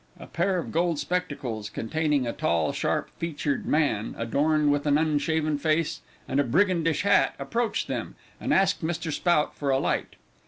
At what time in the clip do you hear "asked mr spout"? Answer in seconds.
8.51-9.55